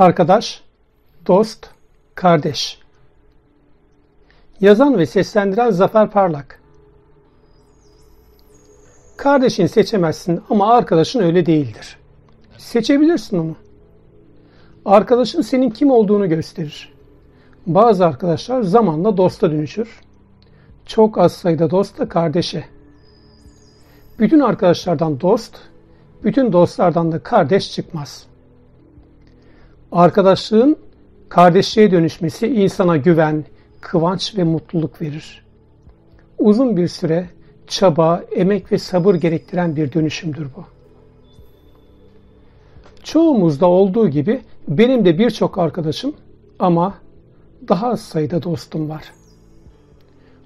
Arkadaş, 0.00 0.62
dost, 1.26 1.66
kardeş. 2.14 2.78
Yazan 4.60 4.98
ve 4.98 5.06
seslendiren 5.06 5.70
Zafer 5.70 6.10
Parlak. 6.10 6.62
Kardeşini 9.16 9.68
seçemezsin 9.68 10.40
ama 10.50 10.74
arkadaşın 10.74 11.20
öyle 11.20 11.46
değildir. 11.46 11.98
Seçebilirsin 12.58 13.38
onu. 13.38 13.56
Arkadaşın 14.84 15.42
senin 15.42 15.70
kim 15.70 15.90
olduğunu 15.90 16.28
gösterir. 16.28 16.92
Bazı 17.66 18.06
arkadaşlar 18.06 18.62
zamanla 18.62 19.16
dosta 19.16 19.50
dönüşür. 19.50 20.00
Çok 20.86 21.18
az 21.18 21.32
sayıda 21.32 21.70
dost 21.70 21.98
da 21.98 22.08
kardeşe. 22.08 22.64
Bütün 24.18 24.40
arkadaşlardan 24.40 25.20
dost, 25.20 25.56
bütün 26.24 26.52
dostlardan 26.52 27.12
da 27.12 27.18
kardeş 27.18 27.72
çıkmaz. 27.72 28.29
Arkadaşlığın 29.92 30.76
kardeşliğe 31.28 31.90
dönüşmesi 31.90 32.46
insana 32.46 32.96
güven, 32.96 33.44
kıvanç 33.80 34.36
ve 34.38 34.44
mutluluk 34.44 35.02
verir. 35.02 35.44
Uzun 36.38 36.76
bir 36.76 36.88
süre 36.88 37.30
çaba, 37.66 38.24
emek 38.32 38.72
ve 38.72 38.78
sabır 38.78 39.14
gerektiren 39.14 39.76
bir 39.76 39.92
dönüşümdür 39.92 40.46
bu. 40.56 40.64
Çoğumuzda 43.02 43.66
olduğu 43.66 44.08
gibi 44.08 44.40
benim 44.68 45.04
de 45.04 45.18
birçok 45.18 45.58
arkadaşım 45.58 46.14
ama 46.58 46.94
daha 47.68 47.88
az 47.88 48.00
sayıda 48.00 48.42
dostum 48.42 48.88
var. 48.88 49.12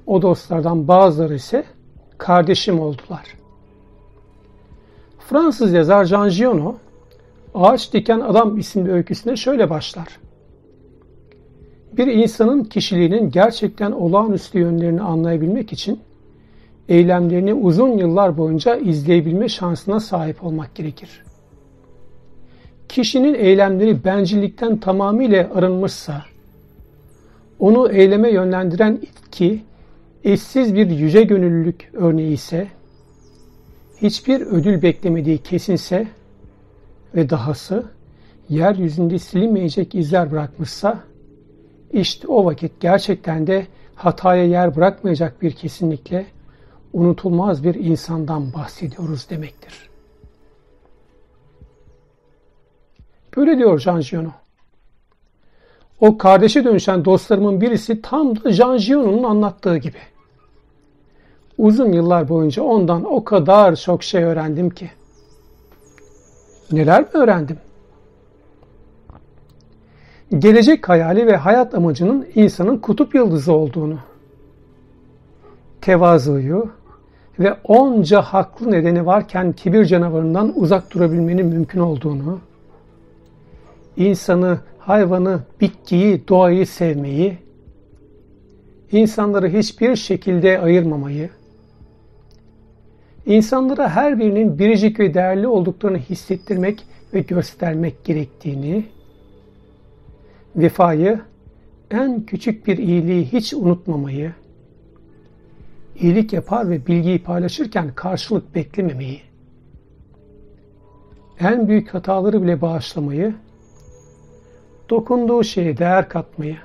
O 0.06 0.22
dostlardan 0.22 0.88
bazıları 0.88 1.34
ise 1.34 1.64
kardeşim 2.18 2.80
oldular. 2.80 3.36
Fransız 5.18 5.72
yazar 5.72 6.04
Jean 6.04 6.28
Giono, 6.28 6.74
Ağaç 7.54 7.92
Diken 7.92 8.20
Adam 8.20 8.58
isimli 8.58 8.92
öyküsüne 8.92 9.36
şöyle 9.36 9.70
başlar. 9.70 10.08
Bir 11.92 12.06
insanın 12.06 12.64
kişiliğinin 12.64 13.30
gerçekten 13.30 13.92
olağanüstü 13.92 14.58
yönlerini 14.58 15.02
anlayabilmek 15.02 15.72
için 15.72 16.00
eylemlerini 16.88 17.54
uzun 17.54 17.98
yıllar 17.98 18.36
boyunca 18.36 18.76
izleyebilme 18.76 19.48
şansına 19.48 20.00
sahip 20.00 20.44
olmak 20.44 20.74
gerekir. 20.74 21.22
Kişinin 22.88 23.34
eylemleri 23.34 24.04
bencillikten 24.04 24.76
tamamıyla 24.76 25.50
arınmışsa, 25.54 26.22
onu 27.58 27.92
eyleme 27.92 28.30
yönlendiren 28.30 29.00
itki, 29.02 29.62
eşsiz 30.24 30.74
bir 30.74 30.90
yüce 30.90 31.22
gönüllülük 31.22 31.90
örneği 31.92 32.32
ise, 32.32 32.68
hiçbir 34.02 34.40
ödül 34.40 34.82
beklemediği 34.82 35.38
kesinse 35.38 36.06
ve 37.14 37.30
dahası 37.30 37.84
yeryüzünde 38.48 39.18
silinmeyecek 39.18 39.94
izler 39.94 40.30
bırakmışsa, 40.30 40.98
işte 41.92 42.28
o 42.28 42.44
vakit 42.44 42.80
gerçekten 42.80 43.46
de 43.46 43.66
hataya 43.94 44.44
yer 44.44 44.76
bırakmayacak 44.76 45.42
bir 45.42 45.52
kesinlikle 45.52 46.26
unutulmaz 46.92 47.64
bir 47.64 47.74
insandan 47.74 48.52
bahsediyoruz 48.52 49.30
demektir. 49.30 49.90
Böyle 53.36 53.58
diyor 53.58 53.78
Jean 53.78 54.00
Giono. 54.00 54.30
O 56.00 56.18
kardeşe 56.18 56.64
dönüşen 56.64 57.04
dostlarımın 57.04 57.60
birisi 57.60 58.02
tam 58.02 58.44
da 58.44 58.52
Jean 58.52 58.78
Giono'nun 58.78 59.22
anlattığı 59.22 59.76
gibi. 59.76 59.98
Uzun 61.58 61.92
yıllar 61.92 62.28
boyunca 62.28 62.62
ondan 62.62 63.04
o 63.04 63.24
kadar 63.24 63.76
çok 63.76 64.02
şey 64.02 64.24
öğrendim 64.24 64.70
ki. 64.70 64.90
Neler 66.72 67.00
mi 67.00 67.08
öğrendim? 67.12 67.56
Gelecek 70.38 70.88
hayali 70.88 71.26
ve 71.26 71.36
hayat 71.36 71.74
amacının 71.74 72.26
insanın 72.34 72.78
kutup 72.78 73.14
yıldızı 73.14 73.52
olduğunu, 73.52 73.98
tevazuyu 75.80 76.70
ve 77.38 77.56
onca 77.64 78.22
haklı 78.22 78.70
nedeni 78.70 79.06
varken 79.06 79.52
kibir 79.52 79.84
canavarından 79.84 80.52
uzak 80.56 80.94
durabilmenin 80.94 81.46
mümkün 81.46 81.80
olduğunu, 81.80 82.40
insanı, 83.96 84.58
hayvanı, 84.78 85.40
bitkiyi, 85.60 86.28
doğayı 86.28 86.66
sevmeyi, 86.66 87.38
insanları 88.92 89.48
hiçbir 89.48 89.96
şekilde 89.96 90.60
ayırmamayı, 90.60 91.30
insanlara 93.26 93.88
her 93.88 94.18
birinin 94.18 94.58
biricik 94.58 95.00
ve 95.00 95.14
değerli 95.14 95.46
olduklarını 95.46 95.98
hissettirmek 95.98 96.86
ve 97.14 97.20
göstermek 97.20 98.04
gerektiğini, 98.04 98.84
vefayı, 100.56 101.20
en 101.90 102.22
küçük 102.22 102.66
bir 102.66 102.78
iyiliği 102.78 103.24
hiç 103.24 103.54
unutmamayı, 103.54 104.32
iyilik 106.00 106.32
yapar 106.32 106.70
ve 106.70 106.86
bilgiyi 106.86 107.22
paylaşırken 107.22 107.94
karşılık 107.94 108.54
beklememeyi, 108.54 109.20
en 111.40 111.68
büyük 111.68 111.94
hataları 111.94 112.42
bile 112.42 112.60
bağışlamayı, 112.60 113.34
dokunduğu 114.90 115.44
şeye 115.44 115.76
değer 115.76 116.08
katmayı, 116.08 116.56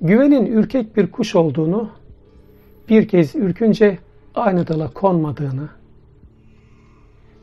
güvenin 0.00 0.46
ürkek 0.46 0.96
bir 0.96 1.10
kuş 1.10 1.36
olduğunu, 1.36 1.90
bir 2.88 3.08
kez 3.08 3.34
ürkünce 3.34 3.98
aynı 4.36 4.68
dala 4.68 4.90
konmadığını, 4.90 5.68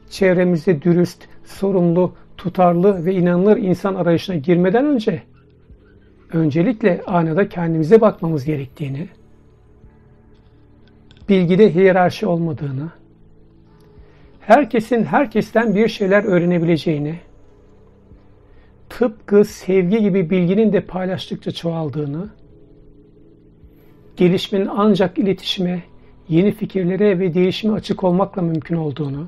çevremizde 0.09 0.81
dürüst, 0.81 1.23
sorumlu, 1.45 2.13
tutarlı 2.37 3.05
ve 3.05 3.13
inanılır 3.13 3.57
insan 3.57 3.95
arayışına 3.95 4.35
girmeden 4.35 4.85
önce 4.85 5.23
öncelikle 6.33 7.01
aynada 7.05 7.49
kendimize 7.49 8.01
bakmamız 8.01 8.45
gerektiğini, 8.45 9.07
bilgide 11.29 11.75
hiyerarşi 11.75 12.27
olmadığını, 12.27 12.89
herkesin 14.39 15.03
herkesten 15.03 15.75
bir 15.75 15.87
şeyler 15.87 16.23
öğrenebileceğini, 16.23 17.19
tıpkı 18.89 19.45
sevgi 19.45 19.99
gibi 19.99 20.29
bilginin 20.29 20.73
de 20.73 20.81
paylaştıkça 20.81 21.51
çoğaldığını, 21.51 22.29
gelişmenin 24.15 24.69
ancak 24.75 25.17
iletişime, 25.17 25.83
yeni 26.29 26.51
fikirlere 26.51 27.19
ve 27.19 27.33
değişime 27.33 27.73
açık 27.73 28.03
olmakla 28.03 28.41
mümkün 28.41 28.75
olduğunu, 28.75 29.27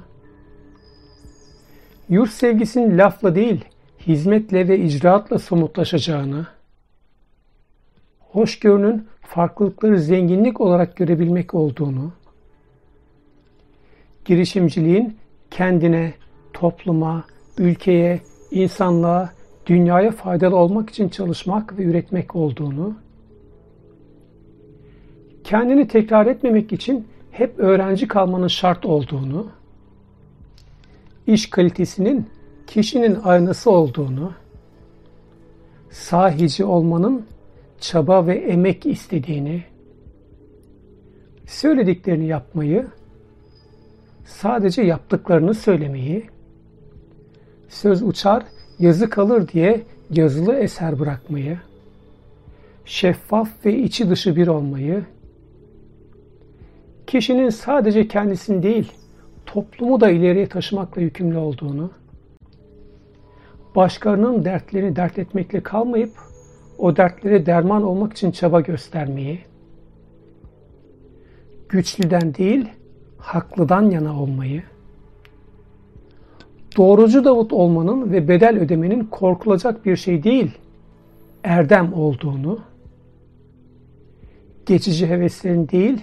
yurt 2.10 2.30
sevgisinin 2.30 2.98
lafla 2.98 3.36
değil, 3.36 3.66
hizmetle 4.08 4.68
ve 4.68 4.80
icraatla 4.80 5.40
somutlaşacağını, 5.40 6.48
hoşgörünün 8.20 9.08
farklılıkları 9.22 10.00
zenginlik 10.00 10.62
olarak 10.62 10.96
görebilmek 10.96 11.54
olduğunu, 11.54 12.12
girişimciliğin 14.26 15.18
kendine, 15.52 16.14
topluma, 16.54 17.26
ülkeye, 17.58 18.22
insanlığa, 18.52 19.30
dünyaya 19.66 20.12
faydalı 20.12 20.56
olmak 20.56 20.90
için 20.90 21.10
çalışmak 21.10 21.78
ve 21.78 21.84
üretmek 21.84 22.36
olduğunu, 22.36 22.96
kendini 25.46 25.88
tekrar 25.88 26.26
etmemek 26.26 26.74
için 26.74 27.08
hep 27.32 27.60
öğrenci 27.60 28.08
kalmanın 28.08 28.48
şart 28.48 28.86
olduğunu, 28.86 29.48
iş 31.28 31.50
kalitesinin 31.50 32.30
kişinin 32.68 33.18
aynası 33.24 33.72
olduğunu, 33.72 34.34
sahici 35.90 36.66
olmanın 36.66 37.26
çaba 37.80 38.28
ve 38.28 38.36
emek 38.36 38.86
istediğini, 38.86 39.64
söylediklerini 41.46 42.28
yapmayı, 42.28 42.88
sadece 44.26 44.82
yaptıklarını 44.82 45.54
söylemeyi, 45.54 46.26
söz 47.70 48.04
uçar, 48.04 48.44
yazı 48.80 49.10
kalır 49.10 49.48
diye 49.48 49.84
yazılı 50.10 50.56
eser 50.56 51.00
bırakmayı, 51.00 51.60
şeffaf 52.86 53.66
ve 53.66 53.78
içi 53.78 54.10
dışı 54.10 54.36
bir 54.36 54.48
olmayı, 54.48 55.04
kişinin 57.08 57.50
sadece 57.50 58.08
kendisini 58.08 58.64
değil, 58.64 58.92
toplumu 59.46 60.02
da 60.02 60.10
ileriye 60.10 60.48
taşımakla 60.48 61.02
yükümlü 61.02 61.38
olduğunu, 61.38 61.92
başkalarının 63.76 64.46
dertlerini 64.46 64.96
dert 64.96 65.20
etmekle 65.20 65.64
kalmayıp, 65.64 66.12
o 66.78 66.98
dertlere 66.98 67.46
derman 67.46 67.84
olmak 67.84 68.14
için 68.14 68.32
çaba 68.32 68.62
göstermeyi, 68.62 69.40
güçlüden 71.70 72.36
değil, 72.36 72.68
haklıdan 73.18 73.90
yana 73.90 74.22
olmayı, 74.22 74.64
doğrucu 76.78 77.26
Davut 77.26 77.54
olmanın 77.54 78.12
ve 78.12 78.28
bedel 78.28 78.60
ödemenin 78.60 79.04
korkulacak 79.04 79.86
bir 79.86 79.96
şey 79.96 80.24
değil, 80.24 80.52
erdem 81.44 81.94
olduğunu, 81.94 82.60
geçici 84.66 85.08
heveslerin 85.08 85.68
değil, 85.70 86.02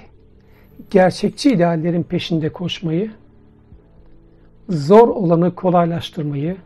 gerçekçi 0.90 1.50
ideallerin 1.50 2.02
peşinde 2.02 2.48
koşmayı, 2.48 3.10
zor 4.68 5.08
olanı 5.08 5.54
kolaylaştırmayı, 5.54 6.56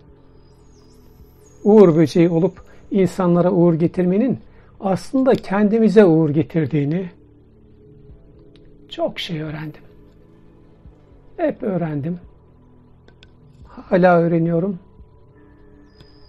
uğur 1.64 1.96
böceği 1.96 2.28
olup 2.28 2.62
insanlara 2.90 3.50
uğur 3.50 3.74
getirmenin 3.74 4.38
aslında 4.80 5.34
kendimize 5.34 6.04
uğur 6.04 6.30
getirdiğini 6.30 7.10
çok 8.88 9.20
şey 9.20 9.42
öğrendim. 9.42 9.82
Hep 11.36 11.62
öğrendim. 11.62 12.20
Hala 13.66 14.18
öğreniyorum. 14.18 14.78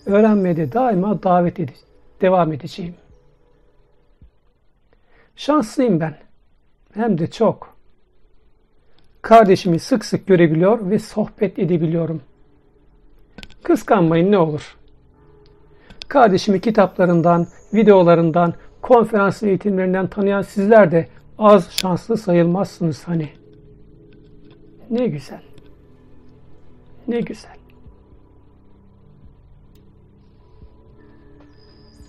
Öğrenmeye 0.06 0.57
de 0.57 0.74
daima 0.74 1.24
davet 1.24 1.60
ede 1.60 1.72
devam 2.22 2.54
edeceğim. 2.54 2.95
Şanslıyım 5.36 6.00
ben. 6.00 6.18
Hem 6.94 7.18
de 7.18 7.28
çok. 7.28 7.76
Kardeşimi 9.27 9.79
sık 9.79 10.06
sık 10.06 10.27
görebiliyor 10.27 10.89
ve 10.89 11.00
sohbet 11.00 11.59
edebiliyorum. 11.59 12.21
Kıskanmayın 13.63 14.31
ne 14.31 14.38
olur. 14.38 14.77
Kardeşimi 16.07 16.62
kitaplarından, 16.62 17.47
videolarından, 17.74 18.53
konferans 18.81 19.44
eğitimlerinden 19.44 20.07
tanıyan 20.07 20.41
sizler 20.41 20.91
de 20.91 21.07
az 21.38 21.71
şanslı 21.71 22.18
sayılmazsınız 22.18 23.07
hani. 23.07 23.29
Ne 24.89 25.07
güzel. 25.07 25.41
Ne 27.07 27.21
güzel. 27.21 27.56